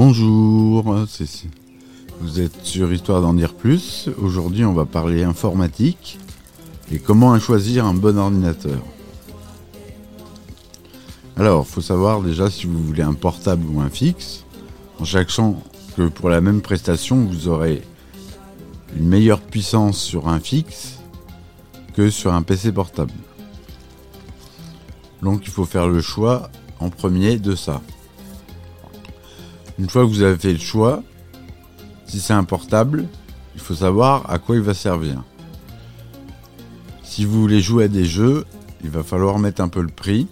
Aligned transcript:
Bonjour, 0.00 0.94
vous 2.20 2.40
êtes 2.40 2.64
sur 2.64 2.92
Histoire 2.92 3.20
d'en 3.20 3.34
dire 3.34 3.52
plus. 3.52 4.08
Aujourd'hui, 4.18 4.64
on 4.64 4.72
va 4.72 4.84
parler 4.84 5.24
informatique 5.24 6.20
et 6.92 7.00
comment 7.00 7.36
choisir 7.40 7.84
un 7.84 7.94
bon 7.94 8.16
ordinateur. 8.16 8.80
Alors, 11.36 11.66
faut 11.66 11.80
savoir 11.80 12.22
déjà 12.22 12.48
si 12.48 12.68
vous 12.68 12.80
voulez 12.80 13.02
un 13.02 13.14
portable 13.14 13.66
ou 13.68 13.80
un 13.80 13.90
fixe, 13.90 14.44
en 15.00 15.04
sachant 15.04 15.60
que 15.96 16.06
pour 16.06 16.30
la 16.30 16.40
même 16.40 16.60
prestation, 16.60 17.24
vous 17.24 17.48
aurez 17.48 17.82
une 18.96 19.08
meilleure 19.08 19.40
puissance 19.40 19.98
sur 20.00 20.28
un 20.28 20.38
fixe 20.38 21.00
que 21.94 22.08
sur 22.08 22.34
un 22.34 22.42
PC 22.42 22.70
portable. 22.70 23.14
Donc, 25.22 25.40
il 25.42 25.50
faut 25.50 25.66
faire 25.66 25.88
le 25.88 26.00
choix 26.00 26.50
en 26.78 26.88
premier 26.88 27.38
de 27.38 27.56
ça. 27.56 27.82
Une 29.78 29.88
fois 29.88 30.02
que 30.02 30.08
vous 30.08 30.22
avez 30.22 30.36
fait 30.36 30.52
le 30.52 30.58
choix, 30.58 31.02
si 32.06 32.20
c'est 32.20 32.32
un 32.32 32.44
portable, 32.44 33.06
il 33.54 33.60
faut 33.60 33.74
savoir 33.74 34.28
à 34.30 34.38
quoi 34.38 34.56
il 34.56 34.62
va 34.62 34.74
servir. 34.74 35.22
Si 37.02 37.24
vous 37.24 37.40
voulez 37.40 37.60
jouer 37.60 37.84
à 37.84 37.88
des 37.88 38.04
jeux, 38.04 38.44
il 38.82 38.90
va 38.90 39.02
falloir 39.02 39.38
mettre 39.38 39.60
un 39.60 39.68
peu 39.68 39.80
le 39.80 39.88
prix, 39.88 40.26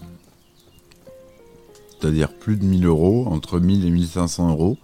c'est-à-dire 1.91 2.33
plus 2.33 2.57
de 2.57 2.65
1000 2.65 2.87
euros, 2.87 3.27
entre 3.29 3.61
1000 3.61 3.87
et 3.87 3.91
1500 3.91 4.51
euros, 4.51 4.79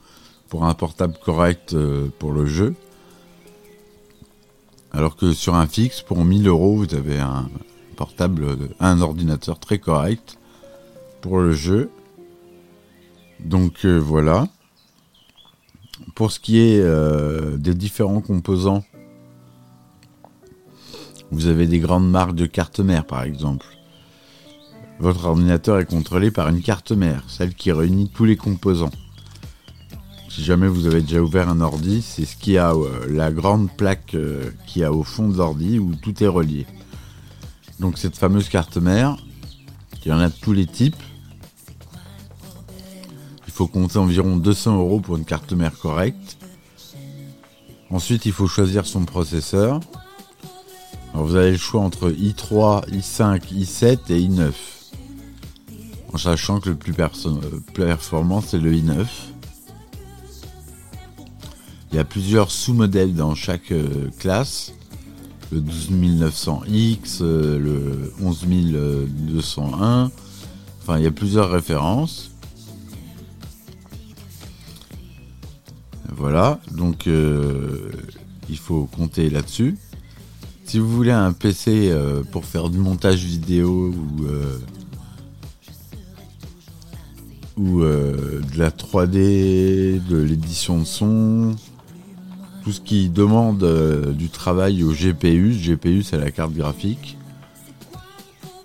pour 0.49 0.65
un 0.65 0.75
portable 0.75 1.15
correct 1.25 1.73
euh, 1.75 2.09
pour 2.19 2.33
le 2.33 2.47
jeu. 2.47 2.75
Alors 4.93 5.17
que 5.17 5.33
sur 5.33 5.55
un 5.55 5.67
fixe, 5.67 6.03
pour 6.03 6.25
1000 6.25 6.47
euros, 6.47 6.77
vous 6.77 6.95
avez 6.95 7.19
un 7.19 7.49
portable, 7.97 8.45
euh, 8.45 8.57
un 8.79 9.01
ordinateur 9.01 9.59
très 9.59 9.79
correct 9.79 10.39
pour 11.21 11.39
le 11.39 11.53
jeu. 11.53 11.91
Donc 13.45 13.85
euh, 13.85 13.99
voilà. 13.99 14.49
Pour 16.15 16.33
ce 16.33 16.41
qui 16.41 16.59
est 16.59 16.81
euh, 16.81 17.57
des 17.57 17.75
différents 17.75 18.21
composants, 18.21 18.85
vous 21.31 21.47
avez 21.47 21.67
des 21.67 21.79
grandes 21.79 22.11
marques 22.11 22.35
de 22.35 22.47
carte 22.47 22.81
mère 22.81 23.07
par 23.07 23.23
exemple. 23.23 23.67
Votre 25.01 25.27
ordinateur 25.27 25.79
est 25.79 25.87
contrôlé 25.87 26.31
par 26.31 26.49
une 26.49 26.61
carte 26.61 26.93
mère, 26.93 27.25
celle 27.29 27.55
qui 27.55 27.73
réunit 27.73 28.11
tous 28.11 28.25
les 28.25 28.37
composants. 28.37 28.93
Si 30.29 30.45
jamais 30.45 30.69
vous 30.69 30.87
avez 30.87 31.03
déjà 31.03 31.21
ouvert 31.21 31.49
un 31.49 31.61
ordi, 31.61 32.03
c'est 32.03 32.25
ce 32.25 32.37
qui 32.37 32.57
a 32.57 32.73
euh, 32.73 33.07
la 33.09 33.31
grande 33.31 33.71
plaque 33.77 34.17
qui 34.67 34.85
a 34.85 34.93
au 34.93 35.03
fond 35.03 35.29
de 35.29 35.37
l'ordi 35.37 35.79
où 35.79 35.95
tout 35.95 36.23
est 36.23 36.29
relié. 36.29 36.67
Donc 37.81 37.99
cette 37.99 38.17
fameuse 38.17 38.49
carte 38.49 38.77
mère, 38.77 39.17
il 40.05 40.09
y 40.09 40.13
en 40.13 40.19
a 40.19 40.29
de 40.29 40.35
tous 40.41 40.53
les 40.53 40.67
types. 40.67 40.97
Il 43.53 43.57
faut 43.57 43.67
compter 43.67 43.99
environ 43.99 44.39
200 44.39 44.79
euros 44.79 45.01
pour 45.01 45.19
une 45.19 45.27
carte 45.27 45.53
mère 45.53 45.79
correcte. 45.79 46.39
Ensuite, 47.91 48.25
il 48.25 48.33
faut 48.33 48.47
choisir 48.47 48.87
son 48.87 49.05
processeur. 49.05 49.79
Alors, 51.13 51.27
vous 51.27 51.37
avez 51.37 51.51
le 51.51 51.59
choix 51.59 51.83
entre 51.83 52.11
i3, 52.11 52.89
i5, 52.89 53.53
i7 53.53 53.99
et 54.09 54.21
i9. 54.27 54.53
En 56.15 56.17
sachant 56.17 56.61
que 56.61 56.71
le 56.71 56.77
plus 56.77 56.95
euh, 56.99 57.61
performant, 57.75 58.41
c'est 58.41 58.59
le 58.59 58.73
i9. 58.73 59.05
Il 61.91 61.97
y 61.97 61.99
a 61.99 62.05
plusieurs 62.05 62.51
sous-modèles 62.51 63.15
dans 63.15 63.35
chaque 63.35 63.71
euh, 63.73 64.09
classe. 64.19 64.73
Le 65.53 65.61
12900X, 65.61 67.19
euh, 67.21 67.59
le 67.59 68.15
11201. 68.19 70.11
Enfin, 70.81 70.97
il 70.97 71.05
y 71.05 71.07
a 71.07 71.11
plusieurs 71.11 71.51
références. 71.51 72.32
Voilà, 76.17 76.61
donc 76.71 77.07
euh, 77.07 77.91
il 78.49 78.59
faut 78.59 78.85
compter 78.97 79.31
là-dessus. 79.31 79.77
Si 80.65 80.79
vous 80.79 80.89
voulez 80.89 81.11
un 81.11 81.33
PC 81.33 81.91
euh, 81.91 82.23
pour 82.23 82.45
faire 82.45 82.69
du 82.69 82.79
montage 82.79 83.25
vidéo 83.25 83.95
ou, 87.57 87.83
euh, 87.83 88.41
de 88.53 88.59
la 88.59 88.71
3D, 88.71 90.05
de 90.07 90.17
l'édition 90.17 90.79
de 90.79 90.85
son, 90.85 91.57
tout 92.63 92.73
ce 92.73 92.81
qui 92.81 93.09
demande 93.09 93.65
du 94.17 94.29
travail 94.29 94.85
au 94.85 94.93
GPU, 94.93 95.53
GPU 95.53 96.03
c'est 96.03 96.19
la 96.19 96.31
carte 96.31 96.53
graphique, 96.53 97.17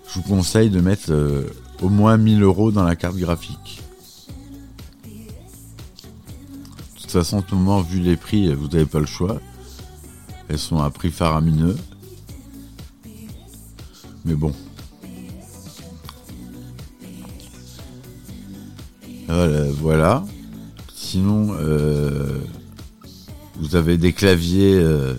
je 0.08 0.14
vous 0.14 0.22
conseille 0.22 0.70
de 0.70 0.80
mettre 0.80 1.12
au 1.82 1.88
moins 1.88 2.16
1000 2.16 2.42
euros 2.42 2.72
dans 2.72 2.84
la 2.84 2.96
carte 2.96 3.16
graphique. 3.16 3.82
Toute 7.08 7.22
façon, 7.22 7.38
en 7.38 7.42
tout 7.42 7.56
moment, 7.56 7.80
vu 7.80 8.00
les 8.00 8.16
prix, 8.18 8.52
vous 8.52 8.68
n'avez 8.68 8.84
pas 8.84 9.00
le 9.00 9.06
choix. 9.06 9.40
Elles 10.48 10.58
sont 10.58 10.78
à 10.82 10.90
prix 10.90 11.10
faramineux. 11.10 11.76
Mais 14.26 14.34
bon. 14.34 14.52
Voilà. 19.26 19.70
voilà. 19.72 20.24
Sinon, 20.94 21.56
euh, 21.58 22.40
vous 23.56 23.74
avez 23.74 23.96
des 23.96 24.12
claviers. 24.12 24.74
euh, 24.74 25.14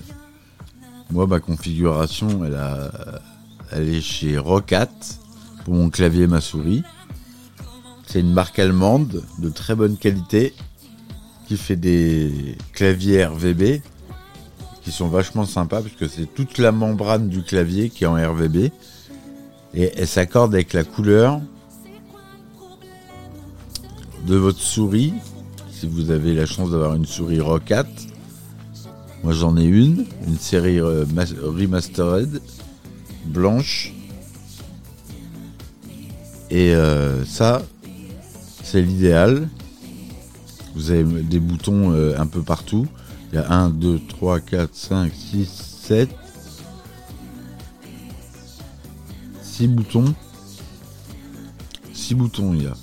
moi, 1.10 1.26
ma 1.26 1.40
configuration, 1.40 2.46
elle, 2.46 2.56
a, 2.56 2.92
elle 3.72 3.90
est 3.90 4.02
chez 4.02 4.38
Rocat 4.38 4.92
pour 5.66 5.74
mon 5.74 5.90
clavier 5.90 6.26
et 6.26 6.28
ma 6.28 6.40
souris. 6.42 6.84
C'est 8.06 8.20
une 8.20 8.34
marque 8.34 8.60
allemande 8.60 9.24
de 9.40 9.50
très 9.50 9.74
bonne 9.74 9.98
qualité 9.98 10.54
qui 11.50 11.58
fait 11.58 11.76
des 11.76 12.56
claviers 12.74 13.26
RVB 13.26 13.82
qui 14.84 14.92
sont 14.92 15.08
vachement 15.08 15.46
sympas 15.46 15.82
parce 15.82 15.96
que 15.96 16.08
c'est 16.08 16.28
toute 16.32 16.60
la 16.60 16.72
membrane 16.72 17.28
du 17.28 17.42
clavier 17.42 17.90
qui 17.90 18.04
est 18.04 18.08
en 18.08 18.14
RVB 18.14 18.70
et 19.74 19.92
elle 19.98 20.08
s'accorde 20.08 20.54
avec 20.54 20.74
la 20.74 20.84
couleur 20.84 21.42
de 24.28 24.36
votre 24.36 24.60
souris 24.60 25.12
si 25.72 25.88
vous 25.88 26.12
avez 26.12 26.36
la 26.36 26.46
chance 26.46 26.70
d'avoir 26.70 26.94
une 26.94 27.08
souris 27.08 27.40
Rocat. 27.42 27.88
Moi 29.24 29.34
j'en 29.34 29.58
ai 29.58 29.64
une, 29.64 30.06
une 30.28 30.38
série 30.38 30.80
euh, 30.80 31.04
mas- 31.16 31.34
remastered 31.42 32.42
blanche 33.26 33.92
et 36.52 36.76
euh, 36.76 37.26
ça 37.26 37.64
c'est 38.64 38.84
l'idéal. 38.84 39.50
Vous 40.80 40.92
avez 40.92 41.04
des 41.24 41.42
boutons 41.42 41.92
euh, 41.92 42.18
un 42.18 42.26
peu 42.26 42.42
partout. 42.42 42.88
Il 43.34 43.36
y 43.36 43.38
a 43.38 43.52
1, 43.52 43.70
2, 43.70 44.00
3, 44.08 44.40
4, 44.40 44.74
5, 44.74 45.12
6, 45.14 45.46
7. 45.82 46.10
6 49.42 49.68
boutons. 49.68 50.16
6 51.92 52.16
boutons 52.16 52.54
il 52.54 52.64
y 52.64 52.68
a. 52.68 52.78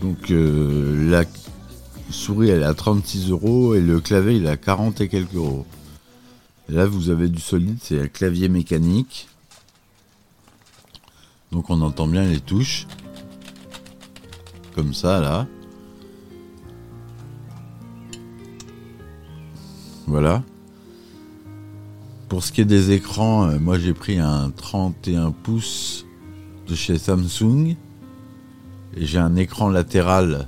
Donc 0.00 0.30
euh, 0.30 1.10
la 1.10 1.24
souris 2.08 2.50
elle 2.50 2.62
est 2.62 2.66
à 2.66 2.74
36 2.74 3.30
euros 3.30 3.74
et 3.74 3.80
le 3.80 3.98
clavier 3.98 4.36
il 4.36 4.46
est 4.46 4.50
à 4.50 4.56
40 4.56 5.00
et 5.00 5.08
quelques 5.08 5.34
euros. 5.34 5.66
Et 6.68 6.72
là 6.72 6.86
vous 6.86 7.10
avez 7.10 7.28
du 7.28 7.40
solide, 7.40 7.78
c'est 7.82 8.00
un 8.00 8.06
clavier 8.06 8.48
mécanique. 8.48 9.26
Donc 11.50 11.68
on 11.68 11.80
entend 11.80 12.06
bien 12.06 12.22
les 12.22 12.38
touches 12.38 12.86
comme 14.76 14.94
ça 14.94 15.20
là. 15.20 15.48
Voilà. 20.06 20.44
Pour 22.28 22.44
ce 22.44 22.52
qui 22.52 22.60
est 22.60 22.66
des 22.66 22.92
écrans, 22.92 23.48
euh, 23.48 23.58
moi 23.58 23.78
j'ai 23.78 23.94
pris 23.94 24.18
un 24.18 24.50
31 24.50 25.32
pouces 25.32 26.06
de 26.68 26.74
chez 26.74 26.98
Samsung 26.98 27.76
et 28.96 29.06
j'ai 29.06 29.18
un 29.18 29.36
écran 29.36 29.68
latéral 29.68 30.46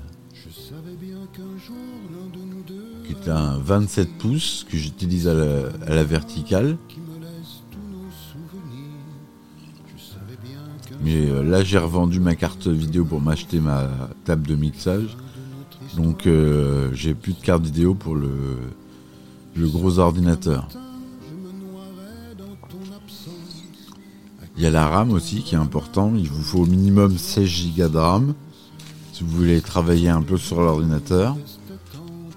qui 3.06 3.12
est 3.12 3.28
un 3.30 3.58
27 3.58 4.18
pouces 4.18 4.66
que 4.70 4.76
j'utilise 4.76 5.26
à 5.28 5.34
la 5.34 6.04
verticale. 6.04 6.76
Mais 11.02 11.28
euh, 11.28 11.42
là, 11.42 11.62
j'ai 11.62 11.78
revendu 11.78 12.20
ma 12.20 12.34
carte 12.34 12.66
vidéo 12.66 13.04
pour 13.04 13.20
m'acheter 13.20 13.60
ma 13.60 13.88
table 14.24 14.46
de 14.46 14.54
mixage. 14.54 15.16
Donc, 15.96 16.26
euh, 16.26 16.90
j'ai 16.92 17.14
plus 17.14 17.32
de 17.32 17.40
carte 17.40 17.62
vidéo 17.62 17.94
pour 17.94 18.14
le, 18.14 18.28
gros 19.56 19.98
ordinateur. 19.98 20.68
Il 24.56 24.64
y 24.64 24.66
a 24.66 24.70
la 24.70 24.88
RAM 24.88 25.12
aussi 25.12 25.42
qui 25.42 25.54
est 25.54 25.58
important. 25.58 26.12
Il 26.16 26.28
vous 26.28 26.42
faut 26.42 26.60
au 26.60 26.66
minimum 26.66 27.16
16 27.16 27.76
Go 27.76 27.88
de 27.88 27.98
RAM 27.98 28.34
si 29.12 29.24
vous 29.24 29.36
voulez 29.36 29.60
travailler 29.60 30.08
un 30.08 30.22
peu 30.22 30.36
sur 30.36 30.60
l'ordinateur. 30.60 31.36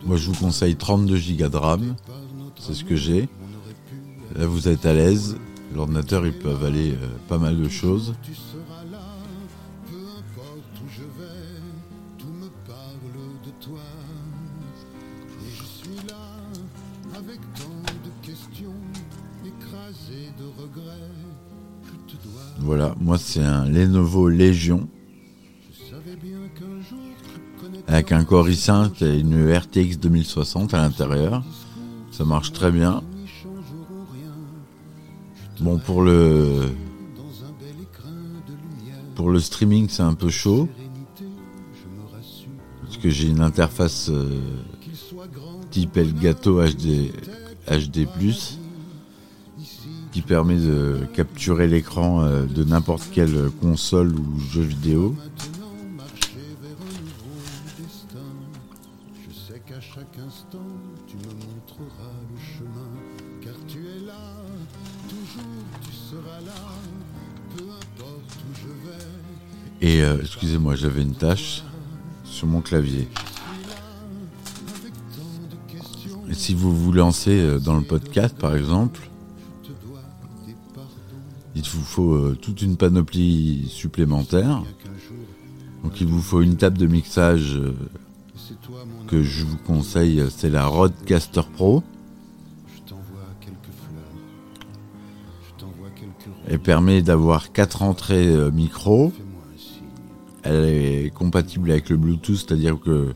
Moi, 0.05 0.17
je 0.17 0.27
vous 0.27 0.35
conseille 0.35 0.75
32 0.75 1.19
Go 1.37 1.47
de 1.47 1.57
RAM. 1.57 1.95
C'est 2.59 2.73
ce 2.73 2.83
que 2.83 2.95
j'ai. 2.95 3.27
Là, 4.35 4.45
vous 4.45 4.67
êtes 4.67 4.85
à 4.85 4.93
l'aise. 4.93 5.35
L'ordinateur, 5.75 6.25
il 6.25 6.33
peut 6.33 6.49
avaler 6.49 6.91
euh, 6.91 7.07
pas 7.27 7.37
mal 7.37 7.57
de 7.57 7.69
choses. 7.69 8.13
Voilà, 22.59 22.95
moi 22.99 23.17
c'est 23.17 23.43
un 23.43 23.65
Lenovo 23.65 24.29
Légion. 24.29 24.87
Avec 27.87 28.11
un 28.11 28.23
Core 28.23 28.49
i5 28.49 29.03
et 29.03 29.19
une 29.19 29.51
RTX 29.51 29.97
2060 29.99 30.73
à 30.73 30.77
l'intérieur. 30.77 31.43
Ça 32.11 32.25
marche 32.25 32.51
très 32.51 32.71
bien. 32.71 33.01
Bon 35.61 35.77
pour 35.77 36.01
le 36.01 36.69
pour 39.13 39.29
le 39.29 39.39
streaming 39.39 39.87
c'est 39.89 40.01
un 40.01 40.15
peu 40.15 40.29
chaud 40.29 40.67
parce 42.83 42.97
que 42.97 43.09
j'ai 43.09 43.27
une 43.27 43.41
interface 43.41 44.09
euh, 44.09 44.39
type 45.69 45.97
Elgato 45.97 46.63
HD 46.63 47.11
HD+ 47.69 48.07
qui 50.11 50.21
permet 50.23 50.57
de 50.57 51.01
capturer 51.13 51.67
l'écran 51.67 52.23
euh, 52.23 52.45
de 52.45 52.63
n'importe 52.63 53.09
quelle 53.11 53.51
console 53.61 54.15
ou 54.15 54.39
jeu 54.39 54.63
vidéo. 54.63 55.15
Et 69.81 70.01
euh, 70.01 70.17
excusez-moi, 70.21 70.75
j'avais 70.75 71.01
une 71.01 71.15
tâche 71.15 71.63
sur 72.23 72.47
mon 72.47 72.61
clavier. 72.61 73.07
Et 76.29 76.33
si 76.33 76.53
vous 76.53 76.75
vous 76.75 76.91
lancez 76.91 77.39
euh, 77.39 77.59
dans 77.59 77.75
le 77.75 77.83
podcast, 77.83 78.37
par 78.37 78.55
exemple, 78.55 79.01
il 81.55 81.63
vous 81.63 81.83
faut 81.83 82.13
euh, 82.13 82.37
toute 82.39 82.61
une 82.61 82.77
panoplie 82.77 83.67
supplémentaire. 83.69 84.63
Donc 85.83 85.99
il 85.99 86.07
vous 86.07 86.21
faut 86.21 86.41
une 86.41 86.57
table 86.57 86.77
de 86.77 86.85
mixage 86.85 87.59
que 89.07 89.23
je 89.23 89.45
vous 89.45 89.57
conseille, 89.57 90.23
c'est 90.29 90.49
la 90.49 90.65
Rodecaster 90.65 91.41
Pro. 91.53 91.83
Elle 96.47 96.59
permet 96.59 97.01
d'avoir 97.01 97.51
quatre 97.51 97.81
entrées 97.81 98.27
micro 98.51 99.13
elle 100.43 100.65
est 100.65 101.13
compatible 101.13 101.71
avec 101.71 101.89
le 101.89 101.97
Bluetooth, 101.97 102.37
c'est-à-dire 102.37 102.79
que 102.79 103.13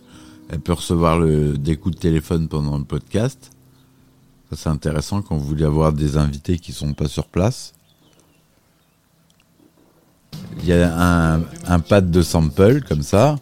elle 0.49 0.59
peut 0.59 0.73
recevoir 0.73 1.17
le, 1.17 1.57
des 1.57 1.75
coups 1.75 1.95
de 1.95 1.99
téléphone 1.99 2.47
pendant 2.47 2.77
le 2.77 2.83
podcast. 2.83 3.51
Ça 4.49 4.55
c'est 4.55 4.69
intéressant 4.69 5.21
quand 5.21 5.35
vous 5.35 5.45
voulez 5.45 5.65
avoir 5.65 5.91
des 5.91 6.17
invités 6.17 6.59
qui 6.59 6.71
sont 6.71 6.93
pas 6.93 7.07
sur 7.07 7.27
place. 7.27 7.73
Il 10.59 10.65
y 10.65 10.73
a 10.73 11.33
un, 11.35 11.41
un 11.67 11.79
pad 11.79 12.11
de 12.11 12.21
sample 12.21 12.81
comme 12.81 13.01
ça. 13.01 13.37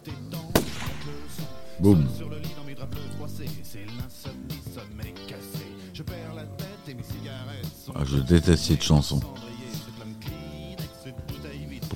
Boum. 1.84 2.06
Ah, 7.94 8.04
je 8.06 8.16
déteste 8.16 8.64
cette 8.64 8.82
chanson. 8.82 9.20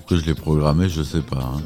que 0.06 0.16
je 0.16 0.26
l'ai 0.26 0.34
programmé, 0.34 0.90
je 0.90 1.02
sais 1.02 1.22
pas. 1.22 1.42
Hein. 1.42 1.62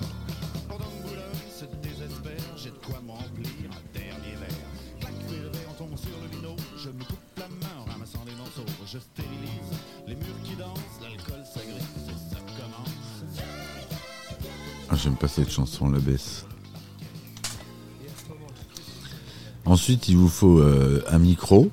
Ah, 14.88 14.94
j'aime 14.94 15.16
pas 15.16 15.26
cette 15.26 15.50
chanson, 15.50 15.90
la 15.90 15.98
baisse. 15.98 16.46
Ensuite, 19.72 20.10
il 20.10 20.18
vous 20.18 20.28
faut 20.28 20.58
euh, 20.58 21.02
un 21.08 21.18
micro. 21.18 21.70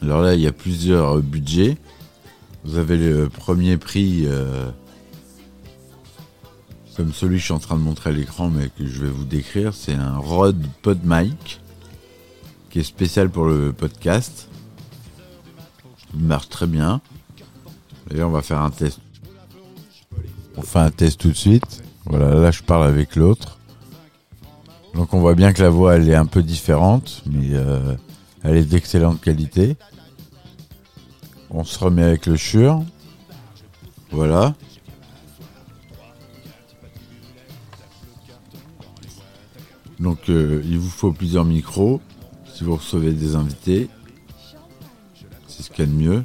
Alors 0.00 0.22
là, 0.22 0.34
il 0.34 0.40
y 0.40 0.46
a 0.46 0.52
plusieurs 0.52 1.16
euh, 1.16 1.20
budgets. 1.20 1.76
Vous 2.62 2.78
avez 2.78 2.96
le 2.96 3.28
premier 3.28 3.76
prix 3.76 4.26
euh, 4.26 4.70
comme 6.96 7.12
celui 7.12 7.34
que 7.34 7.40
je 7.40 7.44
suis 7.46 7.52
en 7.52 7.58
train 7.58 7.74
de 7.74 7.82
montrer 7.82 8.10
à 8.10 8.12
l'écran, 8.12 8.48
mais 8.48 8.68
que 8.68 8.86
je 8.86 9.04
vais 9.04 9.10
vous 9.10 9.24
décrire, 9.24 9.74
c'est 9.74 9.94
un 9.94 10.18
Rode 10.18 10.64
PodMic 10.82 11.60
qui 12.70 12.78
est 12.78 12.84
spécial 12.84 13.28
pour 13.28 13.46
le 13.46 13.72
podcast. 13.72 14.48
Il 16.14 16.20
marche 16.20 16.48
très 16.48 16.68
bien. 16.68 17.00
D'ailleurs, 18.08 18.28
on 18.28 18.32
va 18.32 18.42
faire 18.42 18.60
un 18.60 18.70
test. 18.70 19.00
On 20.56 20.62
fait 20.62 20.78
un 20.78 20.92
test 20.92 21.22
tout 21.22 21.30
de 21.30 21.34
suite. 21.34 21.82
Voilà, 22.04 22.36
là 22.36 22.52
je 22.52 22.62
parle 22.62 22.84
avec 22.84 23.16
l'autre. 23.16 23.59
Donc 24.94 25.14
on 25.14 25.20
voit 25.20 25.34
bien 25.34 25.52
que 25.52 25.62
la 25.62 25.70
voix 25.70 25.96
elle 25.96 26.08
est 26.08 26.14
un 26.14 26.26
peu 26.26 26.42
différente, 26.42 27.22
mais 27.26 27.50
euh, 27.52 27.94
elle 28.42 28.56
est 28.56 28.64
d'excellente 28.64 29.20
qualité. 29.20 29.76
On 31.50 31.64
se 31.64 31.78
remet 31.78 32.02
avec 32.02 32.26
le 32.26 32.36
Shure. 32.36 32.84
Voilà. 34.10 34.54
Donc 39.98 40.28
euh, 40.28 40.62
il 40.64 40.78
vous 40.78 40.88
faut 40.88 41.12
plusieurs 41.12 41.44
micros 41.44 42.00
si 42.52 42.64
vous 42.64 42.76
recevez 42.76 43.12
des 43.12 43.36
invités. 43.36 43.88
C'est 45.46 45.62
ce 45.62 45.70
qu'il 45.70 45.84
y 45.84 45.88
a 45.88 45.90
de 45.90 45.96
mieux. 45.96 46.24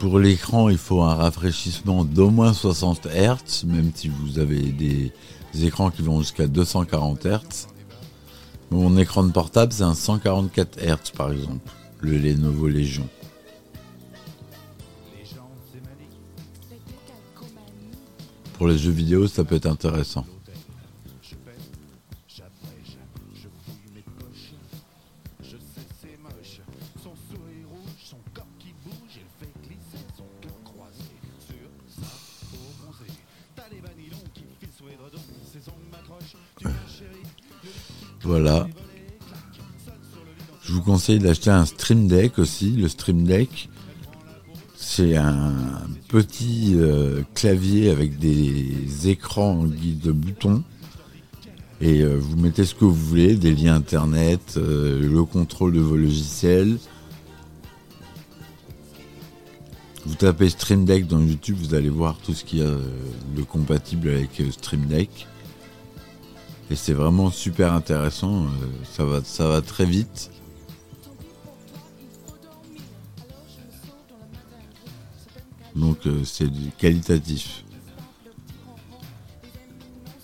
Pour 0.00 0.18
l'écran, 0.18 0.70
il 0.70 0.78
faut 0.78 1.02
un 1.02 1.14
rafraîchissement 1.14 2.04
d'au 2.04 2.30
moins 2.30 2.54
60 2.54 3.06
Hz, 3.06 3.64
même 3.66 3.92
si 3.94 4.08
vous 4.08 4.38
avez 4.38 4.60
des, 4.60 5.12
écrans 5.62 5.90
qui 5.90 6.00
vont 6.00 6.20
jusqu'à 6.20 6.46
240 6.46 7.26
Hz. 7.26 7.68
Mon 8.70 8.96
écran 8.96 9.24
de 9.24 9.30
portable, 9.30 9.72
c'est 9.72 9.82
un 9.82 9.94
144 9.94 10.78
Hz 10.78 11.10
par 11.14 11.30
exemple, 11.30 11.70
le 12.00 12.16
Lenovo 12.16 12.66
Legion. 12.66 13.06
pour 18.60 18.68
les 18.68 18.76
jeux 18.76 18.90
vidéo, 18.90 19.26
ça 19.26 19.42
peut 19.42 19.54
être 19.54 19.64
intéressant. 19.64 20.26
Voilà. 38.30 38.68
Je 40.62 40.72
vous 40.72 40.82
conseille 40.82 41.18
d'acheter 41.18 41.50
un 41.50 41.64
Stream 41.64 42.06
Deck 42.06 42.38
aussi. 42.38 42.70
Le 42.70 42.86
Stream 42.86 43.24
Deck, 43.24 43.68
c'est 44.76 45.16
un 45.16 45.52
petit 46.06 46.74
euh, 46.76 47.22
clavier 47.34 47.90
avec 47.90 48.20
des 48.20 49.08
écrans 49.08 49.58
en 49.58 49.64
guise 49.64 49.98
de 49.98 50.12
boutons. 50.12 50.62
Et 51.80 52.02
euh, 52.02 52.18
vous 52.20 52.36
mettez 52.36 52.64
ce 52.64 52.76
que 52.76 52.84
vous 52.84 52.94
voulez, 52.94 53.34
des 53.34 53.52
liens 53.52 53.74
internet, 53.74 54.54
euh, 54.58 55.00
le 55.00 55.24
contrôle 55.24 55.72
de 55.72 55.80
vos 55.80 55.96
logiciels. 55.96 56.78
Vous 60.06 60.14
tapez 60.14 60.50
Stream 60.50 60.84
Deck 60.84 61.08
dans 61.08 61.20
YouTube, 61.20 61.56
vous 61.58 61.74
allez 61.74 61.90
voir 61.90 62.16
tout 62.18 62.32
ce 62.32 62.44
qu'il 62.44 62.60
y 62.60 62.62
a 62.62 62.76
de 63.36 63.42
compatible 63.42 64.08
avec 64.08 64.40
Stream 64.52 64.86
Deck. 64.86 65.26
Et 66.70 66.76
c'est 66.76 66.92
vraiment 66.92 67.30
super 67.30 67.72
intéressant, 67.72 68.46
ça, 68.92 69.04
va, 69.04 69.20
ça 69.24 69.48
va 69.48 69.60
très 69.60 69.84
vite. 69.84 70.30
Donc 75.74 76.06
euh, 76.06 76.22
c'est 76.24 76.48
qualitatif. 76.78 77.64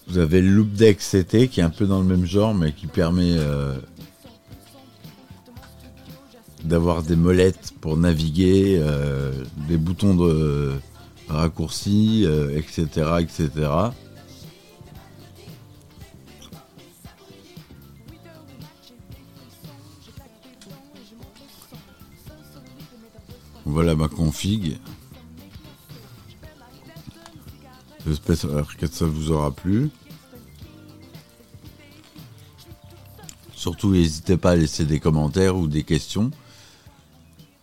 Vous 0.09 0.19
avez 0.19 0.41
le 0.41 0.49
Loop 0.49 0.73
Deck 0.73 0.99
CT 0.99 1.49
qui 1.49 1.61
est 1.61 1.65
un 1.65 1.71
peu 1.71 1.87
dans 1.87 1.99
le 2.01 2.07
même 2.07 2.27
genre 2.27 2.55
mais 2.55 2.73
qui 2.73 2.87
permet 2.87 3.37
euh, 3.37 3.77
d'avoir 6.63 7.03
des 7.03 7.17
molettes 7.17 7.73
pour 7.81 7.97
naviguer, 7.97 8.79
euh, 8.81 9.33
des 9.69 9.77
boutons 9.77 10.15
de 10.15 10.75
raccourci, 11.29 12.25
etc., 12.55 13.17
etc. 13.19 13.51
Voilà 23.77 23.95
ma 23.95 24.09
config. 24.09 24.79
J'espère 28.07 28.75
que 28.79 28.87
ça 28.87 29.05
vous 29.05 29.33
aura 29.33 29.51
plu. 29.51 29.91
Surtout, 33.55 33.91
n'hésitez 33.91 34.39
pas 34.39 34.53
à 34.53 34.57
laisser 34.57 34.87
des 34.87 34.99
commentaires 34.99 35.59
ou 35.59 35.67
des 35.67 35.83
questions. 35.83 36.31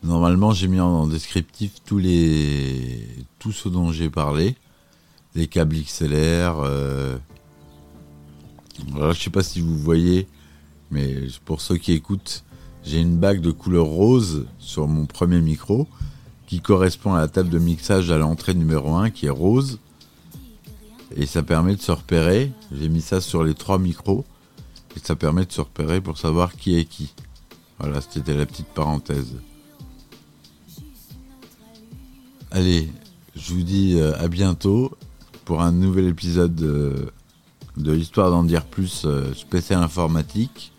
Normalement, 0.03 0.51
j'ai 0.51 0.67
mis 0.67 0.79
en 0.79 1.07
descriptif 1.07 1.71
tous 1.83 1.97
les 1.97 3.07
tout 3.39 3.51
ce 3.51 3.67
dont 3.67 3.91
j'ai 3.91 4.11
parlé, 4.11 4.55
les 5.33 5.47
câbles 5.47 5.77
XLR. 5.77 6.59
Euh... 6.59 7.17
ne 8.85 9.13
je 9.13 9.19
sais 9.19 9.31
pas 9.31 9.41
si 9.41 9.61
vous 9.61 9.79
voyez, 9.79 10.27
mais 10.91 11.25
pour 11.43 11.59
ceux 11.59 11.77
qui 11.77 11.91
écoutent, 11.91 12.43
j'ai 12.83 12.99
une 12.99 13.17
bague 13.17 13.41
de 13.41 13.51
couleur 13.51 13.85
rose 13.85 14.45
sur 14.59 14.87
mon 14.87 15.05
premier 15.05 15.39
micro 15.39 15.87
qui 16.47 16.59
correspond 16.59 17.13
à 17.13 17.19
la 17.19 17.27
table 17.27 17.49
de 17.49 17.59
mixage 17.59 18.11
à 18.11 18.17
l'entrée 18.17 18.53
numéro 18.53 18.95
1 18.95 19.09
qui 19.09 19.27
est 19.27 19.31
rose. 19.31 19.79
Et 21.15 21.25
ça 21.25 21.43
permet 21.43 21.75
de 21.75 21.81
se 21.81 21.91
repérer. 21.91 22.51
J'ai 22.71 22.89
mis 22.89 23.01
ça 23.01 23.21
sur 23.21 23.43
les 23.43 23.53
trois 23.53 23.79
micros. 23.79 24.25
Et 24.95 24.99
ça 24.99 25.15
permet 25.15 25.45
de 25.45 25.51
se 25.51 25.61
repérer 25.61 26.01
pour 26.01 26.17
savoir 26.17 26.55
qui 26.55 26.77
est 26.77 26.85
qui. 26.85 27.13
Voilà, 27.79 28.01
c'était 28.01 28.35
la 28.35 28.45
petite 28.45 28.67
parenthèse. 28.67 29.35
Allez, 32.51 32.91
je 33.35 33.53
vous 33.53 33.63
dis 33.63 33.95
euh, 33.97 34.13
à 34.19 34.27
bientôt 34.27 34.91
pour 35.45 35.61
un 35.61 35.71
nouvel 35.71 36.07
épisode 36.07 36.53
de, 36.53 37.11
de 37.77 37.91
l'histoire 37.91 38.29
d'en 38.29 38.43
dire 38.43 38.65
plus 38.65 39.03
euh, 39.05 39.33
spécial 39.33 39.81
informatique. 39.81 40.72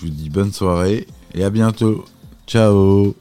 Je 0.00 0.06
vous 0.06 0.12
dis 0.12 0.30
bonne 0.30 0.52
soirée 0.52 1.06
et 1.34 1.44
à 1.44 1.50
bientôt. 1.50 2.06
Ciao 2.46 3.14